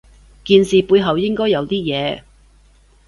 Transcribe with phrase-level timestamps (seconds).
[0.43, 2.23] 件事背後應該有啲嘢